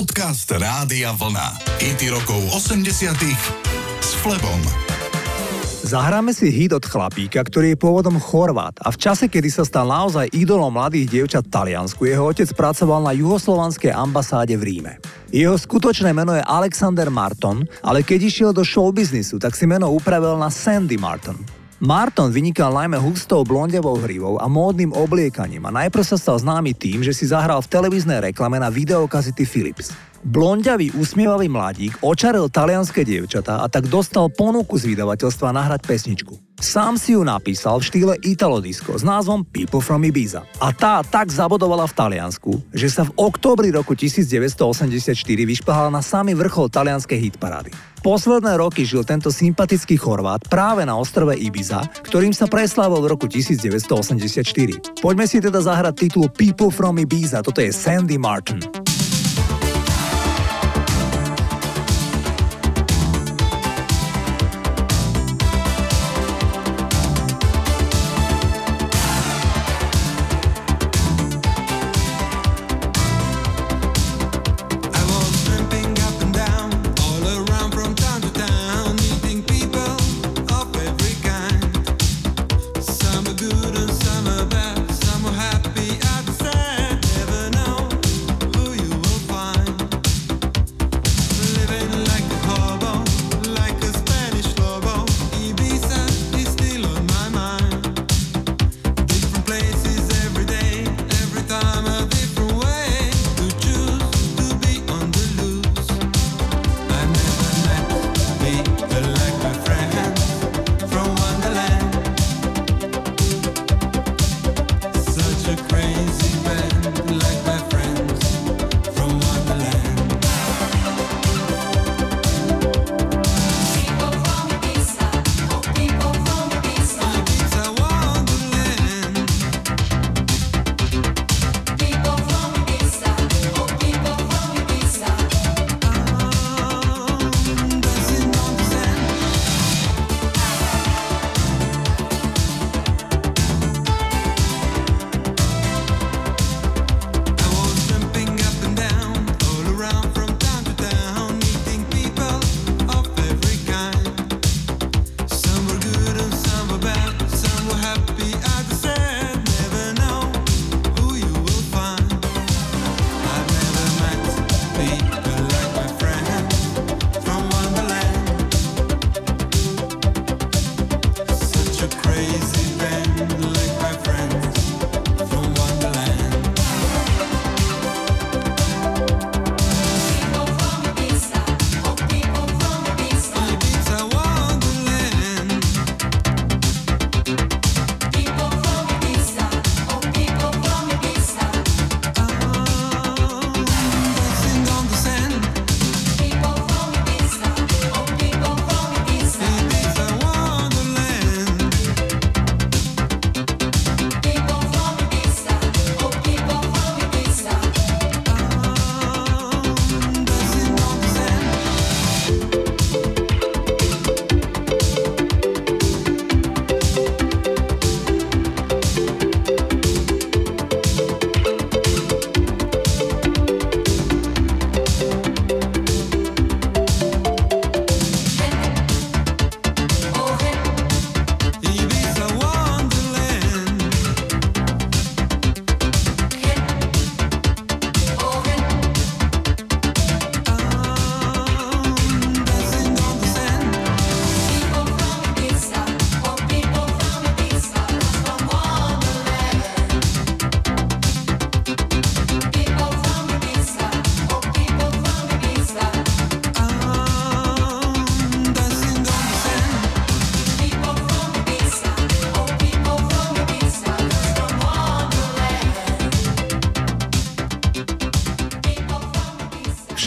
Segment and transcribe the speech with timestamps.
[0.00, 1.60] Podcast Rádia Vlna.
[1.76, 3.20] IT rokov 80
[4.00, 4.56] s Flebom.
[5.84, 9.92] Zahráme si hit od chlapíka, ktorý je pôvodom Chorvát a v čase, kedy sa stal
[9.92, 14.96] naozaj idolom mladých dievčat Taliansku, jeho otec pracoval na juhoslovanskej ambasáde v Ríme.
[15.36, 20.40] Jeho skutočné meno je Alexander Marton, ale keď išiel do showbiznisu, tak si meno upravil
[20.40, 21.59] na Sandy Marton.
[21.80, 27.00] Marton vynikal najmä hustou blondiavou hrivou a módnym obliekaním a najprv sa stal známy tým,
[27.00, 29.88] že si zahral v televíznej reklame na videokazity Philips.
[30.20, 36.36] Blondiavý usmievavý mladík očaril talianské dievčatá a tak dostal ponuku z vydavateľstva nahrať pesničku.
[36.60, 40.44] Sám si ju napísal v štýle Italo Disco s názvom People from Ibiza.
[40.60, 46.36] A tá tak zabodovala v Taliansku, že sa v októbri roku 1984 vyšplhala na samý
[46.36, 47.72] vrchol talianskej hitparády.
[48.00, 53.28] Posledné roky žil tento sympatický Chorvát práve na ostrove Ibiza, ktorým sa preslávil v roku
[53.28, 55.04] 1984.
[55.04, 58.89] Poďme si teda zahrať titul People from Ibiza, toto je Sandy Martin.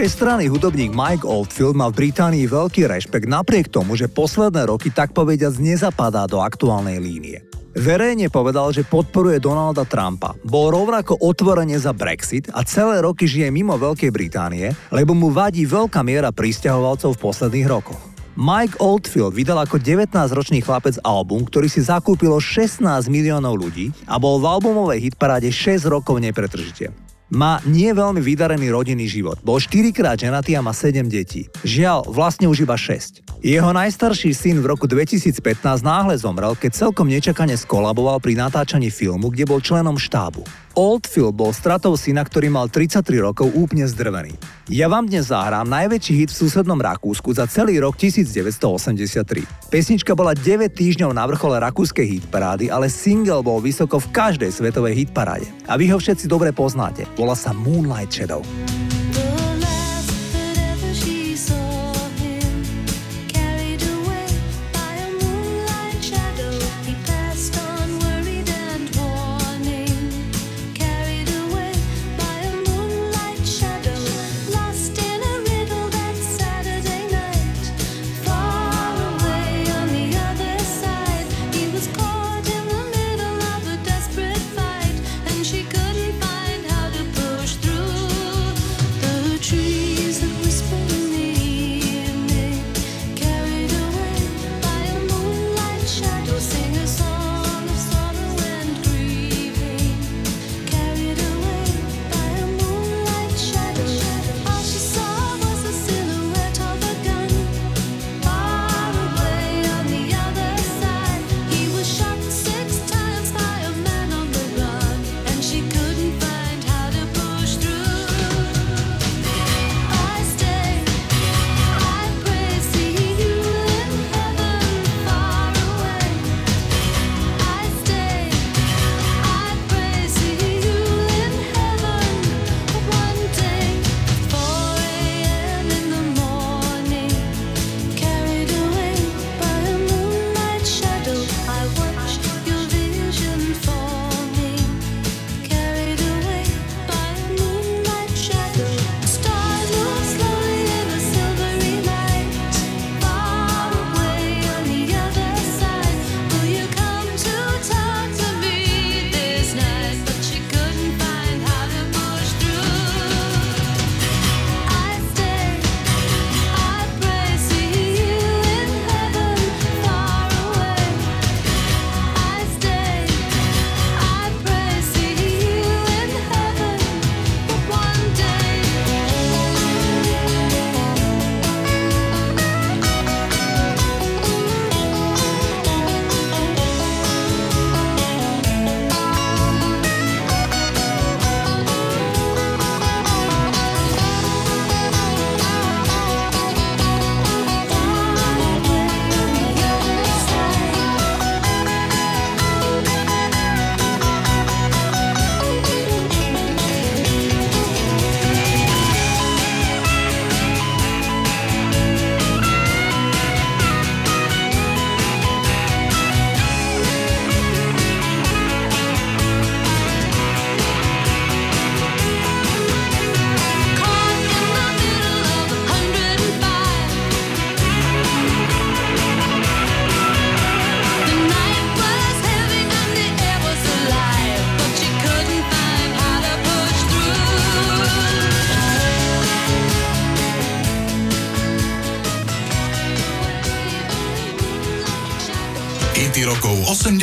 [0.00, 5.12] Všestranný hudobník Mike Oldfield má v Británii veľký rešpekt napriek tomu, že posledné roky tak
[5.12, 7.44] povediac nezapadá do aktuálnej línie.
[7.76, 10.32] Verejne povedal, že podporuje Donalda Trumpa.
[10.40, 15.68] Bol rovnako otvorene za Brexit a celé roky žije mimo Veľkej Británie, lebo mu vadí
[15.68, 18.00] veľká miera pristahovalcov v posledných rokoch.
[18.40, 22.80] Mike Oldfield vydal ako 19-ročný chlapec album, ktorý si zakúpilo 16
[23.12, 27.09] miliónov ľudí a bol v albumovej hitparáde 6 rokov nepretržite.
[27.30, 29.38] Má nie veľmi vydarený rodinný život.
[29.46, 31.46] Bol 4 krát ženatý a má 7 detí.
[31.62, 33.22] Žiaľ, vlastne už iba 6.
[33.38, 35.38] Jeho najstarší syn v roku 2015
[35.86, 40.42] náhle zomrel, keď celkom nečakane skolaboval pri natáčaní filmu, kde bol členom štábu.
[40.78, 44.38] Old Phil bol stratou syna, ktorý mal 33 rokov úplne zdrvený.
[44.70, 49.42] Ja vám dnes zahrám najväčší hit v susednom Rakúsku za celý rok 1983.
[49.66, 55.06] Pesnička bola 9 týždňov na vrchole rakúskej hitparády, ale single bol vysoko v každej svetovej
[55.06, 55.50] hitparáde.
[55.66, 57.02] A vy ho všetci dobre poznáte.
[57.18, 58.46] Volá sa Moonlight Shadow.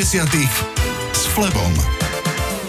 [0.08, 1.74] S Flebom.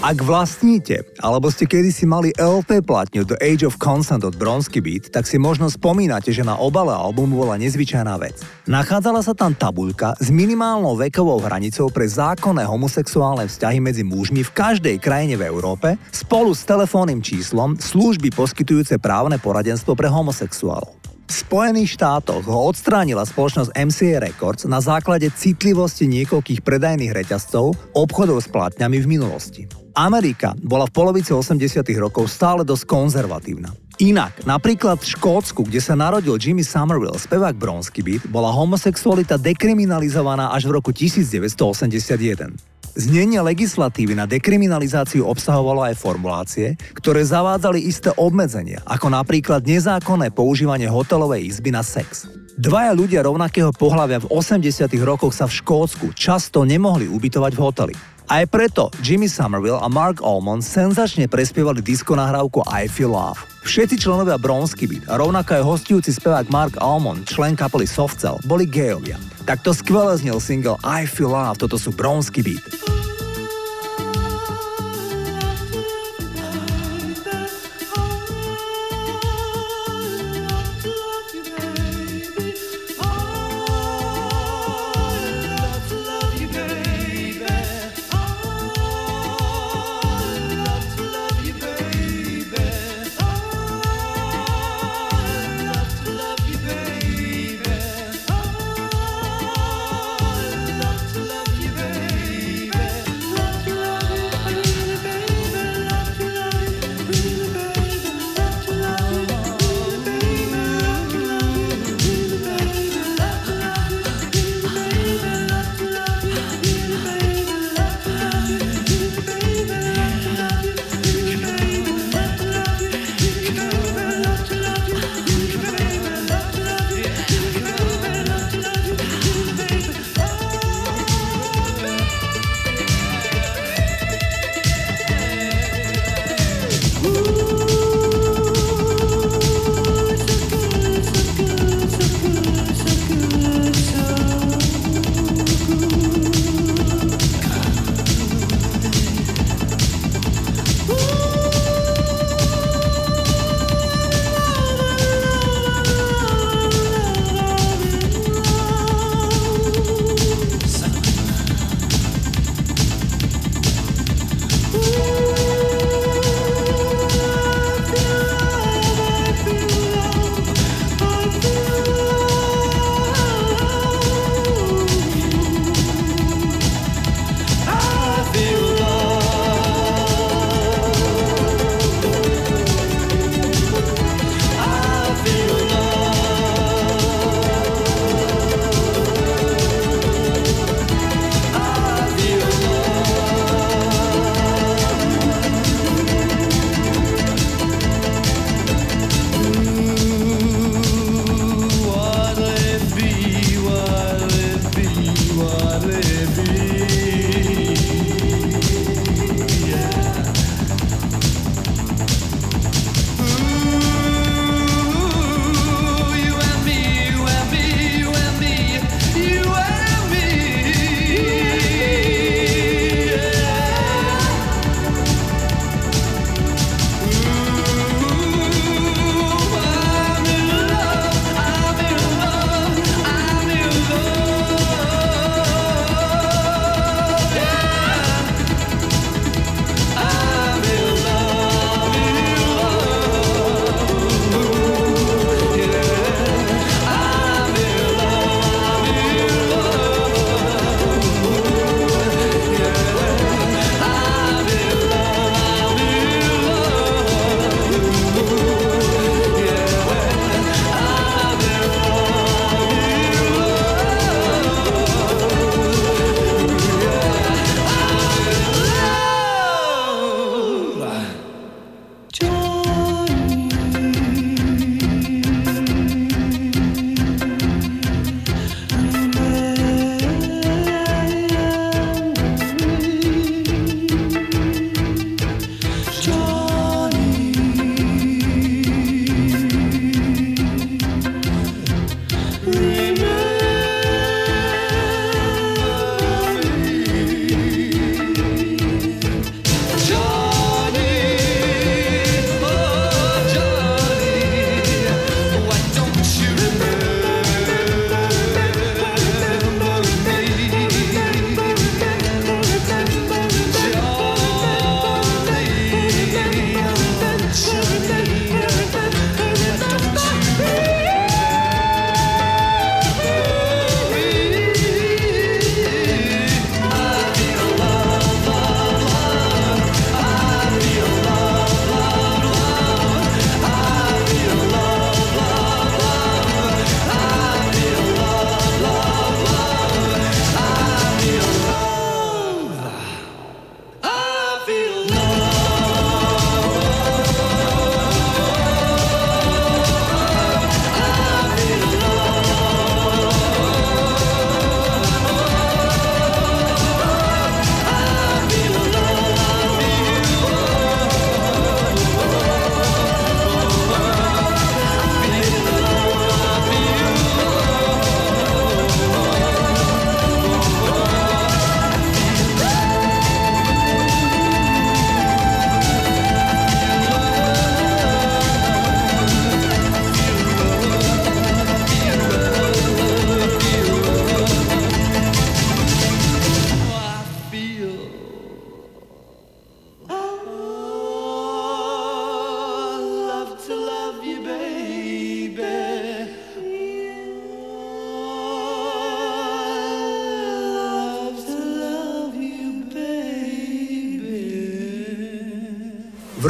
[0.03, 5.07] Ak vlastníte, alebo ste kedysi mali LP platňu The Age of Consent od Bronsky Beat,
[5.07, 8.43] tak si možno spomínate, že na obale albumu bola nezvyčajná vec.
[8.67, 14.51] Nachádzala sa tam tabuľka s minimálnou vekovou hranicou pre zákonné homosexuálne vzťahy medzi mužmi v
[14.51, 21.08] každej krajine v Európe spolu s telefónnym číslom služby poskytujúce právne poradenstvo pre homosexuálov.
[21.29, 28.41] V Spojených štátoch ho odstránila spoločnosť MCA Records na základe citlivosti niekoľkých predajných reťazcov obchodov
[28.41, 29.69] s platňami v minulosti.
[29.93, 33.69] Amerika bola v polovici 80 rokov stále dosť konzervatívna.
[34.01, 40.49] Inak, napríklad v Škótsku, kde sa narodil Jimmy Somerville, spevák Bronsky Beat, bola homosexualita dekriminalizovaná
[40.49, 42.57] až v roku 1981.
[42.93, 50.85] Znenie legislatívy na dekriminalizáciu obsahovalo aj formulácie, ktoré zavádzali isté obmedzenia, ako napríklad nezákonné používanie
[50.85, 52.29] hotelovej izby na sex.
[52.59, 57.95] Dvaja ľudia rovnakého pohľavia v 80 rokoch sa v Škótsku často nemohli ubytovať v hoteli.
[58.29, 63.48] Aj preto Jimmy Somerville a Mark Almond senzačne prespievali disko nahrávku I Feel Love.
[63.63, 68.63] Všetci členovia Bronsky Beat a rovnako aj hostujúci spevák Mark Almond, člen kapely Softcell, boli
[68.63, 69.19] gejovia.
[69.43, 72.88] Takto skvele znel single I Feel Love, toto sú Bronsky Beat.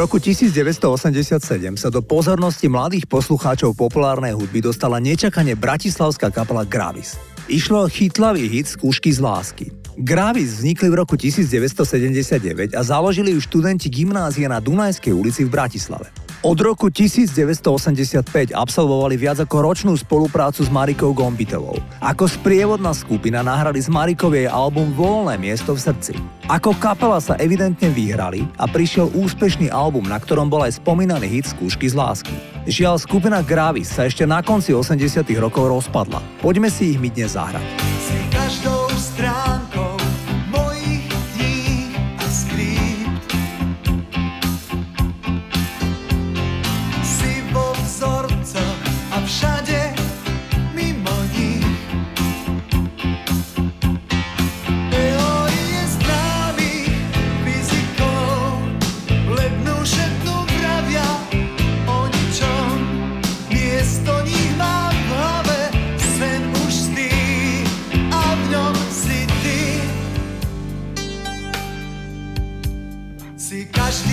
[0.09, 7.13] Roku 1987 sa do pozornosti mladých poslucháčov populárnej hudby dostala nečakane bratislavská kapela Gravis.
[7.45, 9.69] Išlo o chytlavý hit Skúšky z lásky.
[10.01, 16.09] Gravis vznikli v roku 1979 a založili ju študenti gymnázia na Dunajskej ulici v Bratislave.
[16.39, 21.75] Od roku 1985 absolvovali viac ako ročnú spoluprácu s Marikou Gombitovou.
[21.99, 26.15] Ako sprievodná skupina nahrali z Marikov jej album Voľné miesto v srdci.
[26.47, 31.51] Ako kapela sa evidentne vyhrali a prišiel úspešný album, na ktorom bol aj spomínaný hit
[31.51, 32.31] Skúšky z lásky.
[32.71, 36.23] Žiaľ, skupina Gravis sa ešte na konci 80 rokov rozpadla.
[36.39, 37.67] Poďme si ich my dnes zahrať.
[37.99, 38.78] Si každou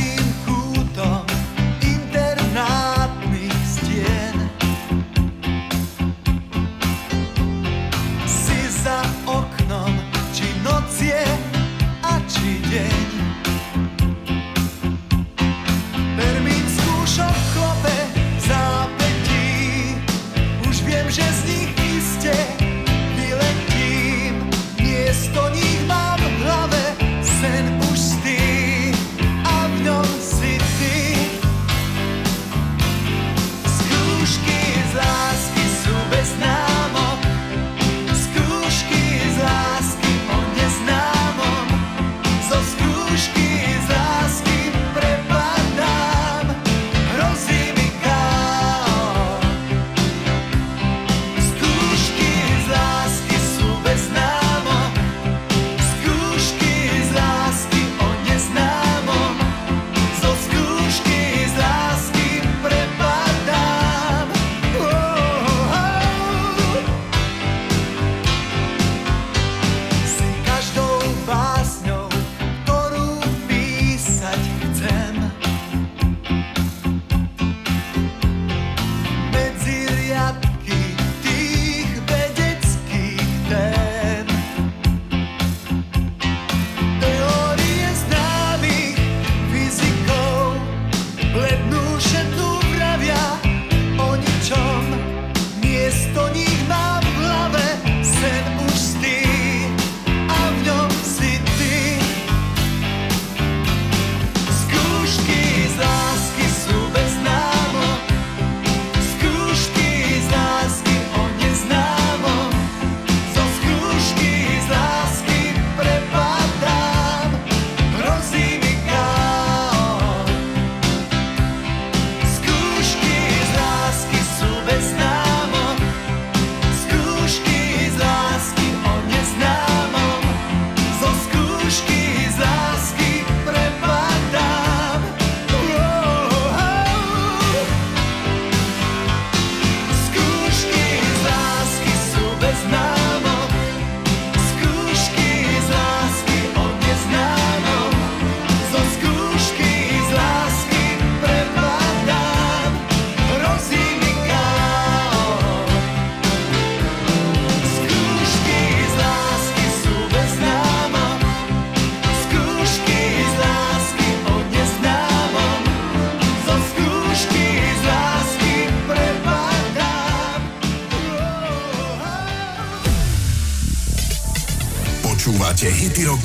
[0.07, 0.66] Počúvate hity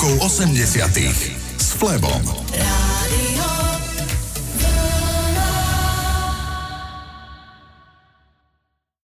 [0.02, 2.41] rokov 80 s Flebom.